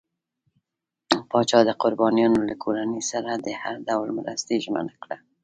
[1.29, 5.17] پاچا د قربانيانو له کورنۍ سره د هر ډول مرستې ژمنه کړه.